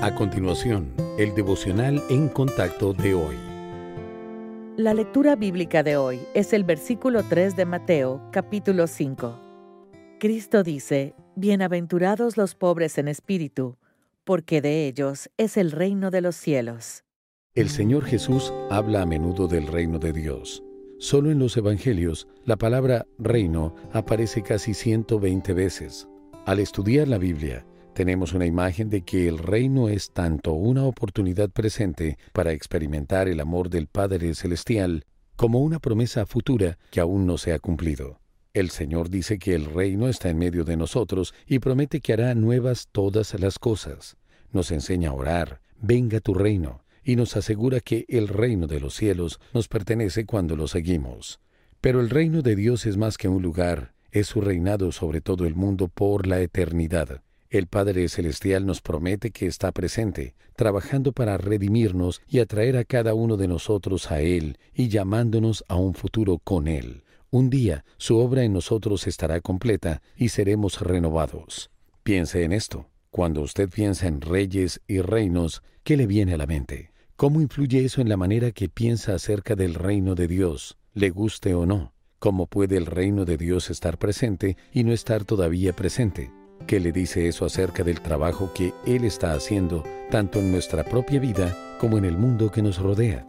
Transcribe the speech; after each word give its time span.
A 0.00 0.14
continuación, 0.14 0.94
el 1.18 1.34
devocional 1.34 2.00
en 2.08 2.28
contacto 2.28 2.92
de 2.92 3.14
hoy. 3.14 3.34
La 4.76 4.94
lectura 4.94 5.34
bíblica 5.34 5.82
de 5.82 5.96
hoy 5.96 6.20
es 6.34 6.52
el 6.52 6.62
versículo 6.62 7.24
3 7.24 7.56
de 7.56 7.64
Mateo, 7.64 8.22
capítulo 8.30 8.86
5. 8.86 9.40
Cristo 10.20 10.62
dice, 10.62 11.16
Bienaventurados 11.34 12.36
los 12.36 12.54
pobres 12.54 12.96
en 12.98 13.08
espíritu, 13.08 13.76
porque 14.22 14.60
de 14.60 14.86
ellos 14.86 15.30
es 15.36 15.56
el 15.56 15.72
reino 15.72 16.12
de 16.12 16.20
los 16.20 16.36
cielos. 16.36 17.02
El 17.56 17.68
Señor 17.68 18.04
Jesús 18.04 18.52
habla 18.70 19.02
a 19.02 19.06
menudo 19.06 19.48
del 19.48 19.66
reino 19.66 19.98
de 19.98 20.12
Dios. 20.12 20.62
Solo 21.00 21.32
en 21.32 21.40
los 21.40 21.56
Evangelios, 21.56 22.28
la 22.44 22.54
palabra 22.56 23.04
reino 23.18 23.74
aparece 23.92 24.42
casi 24.42 24.74
120 24.74 25.52
veces. 25.54 26.06
Al 26.46 26.60
estudiar 26.60 27.08
la 27.08 27.18
Biblia, 27.18 27.66
tenemos 27.98 28.32
una 28.32 28.46
imagen 28.46 28.90
de 28.90 29.02
que 29.02 29.26
el 29.26 29.38
reino 29.38 29.88
es 29.88 30.12
tanto 30.12 30.52
una 30.52 30.84
oportunidad 30.84 31.50
presente 31.50 32.16
para 32.32 32.52
experimentar 32.52 33.26
el 33.26 33.40
amor 33.40 33.70
del 33.70 33.88
Padre 33.88 34.36
Celestial 34.36 35.04
como 35.34 35.58
una 35.58 35.80
promesa 35.80 36.24
futura 36.24 36.78
que 36.92 37.00
aún 37.00 37.26
no 37.26 37.38
se 37.38 37.52
ha 37.52 37.58
cumplido. 37.58 38.20
El 38.54 38.70
Señor 38.70 39.10
dice 39.10 39.40
que 39.40 39.52
el 39.52 39.64
reino 39.64 40.06
está 40.06 40.28
en 40.28 40.38
medio 40.38 40.62
de 40.62 40.76
nosotros 40.76 41.34
y 41.44 41.58
promete 41.58 42.00
que 42.00 42.12
hará 42.12 42.36
nuevas 42.36 42.86
todas 42.92 43.34
las 43.34 43.58
cosas. 43.58 44.16
Nos 44.52 44.70
enseña 44.70 45.10
a 45.10 45.14
orar, 45.14 45.60
venga 45.80 46.20
tu 46.20 46.34
reino, 46.34 46.84
y 47.02 47.16
nos 47.16 47.36
asegura 47.36 47.80
que 47.80 48.04
el 48.06 48.28
reino 48.28 48.68
de 48.68 48.78
los 48.78 48.94
cielos 48.94 49.40
nos 49.52 49.66
pertenece 49.66 50.24
cuando 50.24 50.54
lo 50.54 50.68
seguimos. 50.68 51.40
Pero 51.80 52.00
el 52.00 52.10
reino 52.10 52.42
de 52.42 52.54
Dios 52.54 52.86
es 52.86 52.96
más 52.96 53.18
que 53.18 53.26
un 53.26 53.42
lugar, 53.42 53.92
es 54.12 54.28
su 54.28 54.40
reinado 54.40 54.92
sobre 54.92 55.20
todo 55.20 55.46
el 55.46 55.56
mundo 55.56 55.88
por 55.88 56.28
la 56.28 56.40
eternidad. 56.40 57.22
El 57.50 57.66
Padre 57.66 58.06
Celestial 58.10 58.66
nos 58.66 58.82
promete 58.82 59.30
que 59.30 59.46
está 59.46 59.72
presente, 59.72 60.34
trabajando 60.54 61.12
para 61.12 61.38
redimirnos 61.38 62.20
y 62.28 62.40
atraer 62.40 62.76
a 62.76 62.84
cada 62.84 63.14
uno 63.14 63.38
de 63.38 63.48
nosotros 63.48 64.10
a 64.10 64.20
Él 64.20 64.58
y 64.74 64.88
llamándonos 64.88 65.64
a 65.66 65.76
un 65.76 65.94
futuro 65.94 66.38
con 66.38 66.68
Él. 66.68 67.04
Un 67.30 67.48
día 67.48 67.86
su 67.96 68.18
obra 68.18 68.44
en 68.44 68.52
nosotros 68.52 69.06
estará 69.06 69.40
completa 69.40 70.02
y 70.14 70.28
seremos 70.28 70.82
renovados. 70.82 71.70
Piense 72.02 72.44
en 72.44 72.52
esto. 72.52 72.90
Cuando 73.10 73.40
usted 73.40 73.70
piensa 73.70 74.06
en 74.08 74.20
reyes 74.20 74.82
y 74.86 75.00
reinos, 75.00 75.62
¿qué 75.84 75.96
le 75.96 76.06
viene 76.06 76.34
a 76.34 76.36
la 76.36 76.46
mente? 76.46 76.92
¿Cómo 77.16 77.40
influye 77.40 77.82
eso 77.82 78.02
en 78.02 78.10
la 78.10 78.18
manera 78.18 78.50
que 78.50 78.68
piensa 78.68 79.14
acerca 79.14 79.56
del 79.56 79.72
reino 79.72 80.14
de 80.14 80.28
Dios, 80.28 80.76
le 80.92 81.08
guste 81.08 81.54
o 81.54 81.64
no? 81.64 81.94
¿Cómo 82.18 82.46
puede 82.46 82.76
el 82.76 82.84
reino 82.84 83.24
de 83.24 83.38
Dios 83.38 83.70
estar 83.70 83.98
presente 83.98 84.58
y 84.70 84.84
no 84.84 84.92
estar 84.92 85.24
todavía 85.24 85.74
presente? 85.74 86.30
¿Qué 86.68 86.80
le 86.80 86.92
dice 86.92 87.26
eso 87.26 87.46
acerca 87.46 87.82
del 87.82 88.02
trabajo 88.02 88.52
que 88.52 88.74
Él 88.84 89.06
está 89.06 89.32
haciendo, 89.32 89.84
tanto 90.10 90.38
en 90.38 90.52
nuestra 90.52 90.84
propia 90.84 91.18
vida 91.18 91.56
como 91.80 91.96
en 91.96 92.04
el 92.04 92.18
mundo 92.18 92.52
que 92.52 92.60
nos 92.60 92.76
rodea? 92.76 93.26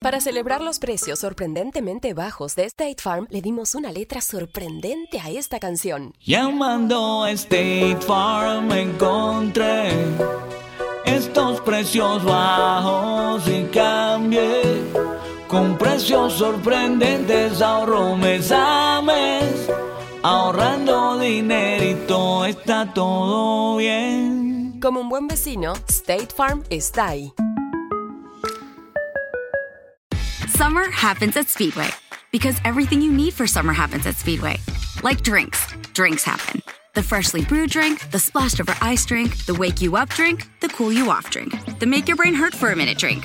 Para 0.00 0.18
celebrar 0.22 0.62
los 0.62 0.78
precios 0.78 1.18
sorprendentemente 1.18 2.14
bajos 2.14 2.56
de 2.56 2.64
State 2.64 3.02
Farm, 3.02 3.26
le 3.28 3.42
dimos 3.42 3.74
una 3.74 3.92
letra 3.92 4.22
sorprendente 4.22 5.20
a 5.20 5.28
esta 5.28 5.60
canción. 5.60 6.14
Llamando 6.24 7.24
a 7.24 7.32
State 7.32 7.98
Farm 8.00 8.72
encontré 8.72 9.90
estos 11.04 11.60
precios 11.60 12.24
bajos 12.24 13.46
y 13.46 13.64
con 13.64 14.13
precios 15.94 16.32
sorprendentes 16.32 17.62
ahorro 17.62 18.16
mes 18.16 18.50
a 18.50 19.00
mes. 19.00 19.70
Ahorrando 20.24 21.20
dinerito 21.20 22.44
está 22.44 22.92
todo 22.92 23.76
bien. 23.76 24.80
Como 24.80 25.00
un 25.00 25.08
buen 25.08 25.28
vecino, 25.28 25.74
State 25.88 26.34
Farm 26.34 26.64
está 26.68 27.10
ahí. 27.10 27.32
Summer 30.48 30.90
happens 30.90 31.36
at 31.36 31.48
Speedway 31.48 31.90
because 32.32 32.56
everything 32.64 33.00
you 33.00 33.12
need 33.12 33.32
for 33.32 33.46
summer 33.46 33.72
happens 33.72 34.04
at 34.04 34.16
Speedway. 34.16 34.56
Like 35.04 35.22
drinks, 35.22 35.64
drinks 35.92 36.24
happen. 36.24 36.60
The 36.96 37.04
freshly 37.04 37.44
brewed 37.44 37.70
drink, 37.70 38.10
the 38.10 38.18
splashed 38.18 38.60
over 38.60 38.74
ice 38.80 39.06
drink, 39.06 39.46
the 39.46 39.54
wake 39.54 39.80
you 39.80 39.94
up 39.94 40.08
drink, 40.08 40.48
the 40.60 40.68
cool 40.68 40.92
you 40.92 41.10
off 41.10 41.30
drink, 41.30 41.54
the 41.78 41.86
make 41.86 42.08
your 42.08 42.16
brain 42.16 42.34
hurt 42.34 42.52
for 42.54 42.72
a 42.72 42.76
minute 42.76 42.98
drink 42.98 43.24